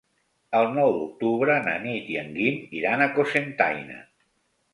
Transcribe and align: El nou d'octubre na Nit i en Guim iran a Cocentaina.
El 0.59 0.69
nou 0.77 0.93
d'octubre 0.95 1.57
na 1.67 1.75
Nit 1.83 2.09
i 2.15 2.17
en 2.23 2.33
Guim 2.39 2.57
iran 2.81 3.05
a 3.05 3.11
Cocentaina. 3.19 4.01